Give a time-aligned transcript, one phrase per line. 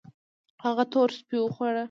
[0.63, 1.79] هغه تور سپي وخواړه